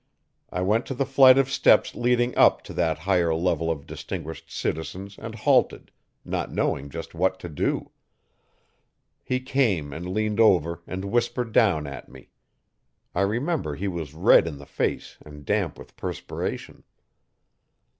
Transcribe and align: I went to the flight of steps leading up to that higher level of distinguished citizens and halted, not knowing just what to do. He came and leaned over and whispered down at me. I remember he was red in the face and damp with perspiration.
I 0.49 0.61
went 0.61 0.87
to 0.87 0.95
the 0.95 1.05
flight 1.05 1.37
of 1.37 1.47
steps 1.51 1.93
leading 1.93 2.35
up 2.35 2.63
to 2.63 2.73
that 2.73 2.97
higher 2.97 3.35
level 3.35 3.69
of 3.69 3.85
distinguished 3.85 4.49
citizens 4.49 5.15
and 5.19 5.35
halted, 5.35 5.91
not 6.25 6.51
knowing 6.51 6.89
just 6.89 7.13
what 7.13 7.39
to 7.41 7.47
do. 7.47 7.91
He 9.23 9.39
came 9.39 9.93
and 9.93 10.11
leaned 10.11 10.39
over 10.39 10.81
and 10.87 11.05
whispered 11.05 11.51
down 11.51 11.85
at 11.85 12.09
me. 12.09 12.31
I 13.13 13.21
remember 13.21 13.75
he 13.75 13.87
was 13.87 14.15
red 14.15 14.47
in 14.47 14.57
the 14.57 14.65
face 14.65 15.17
and 15.23 15.45
damp 15.45 15.77
with 15.77 15.95
perspiration. 15.95 16.83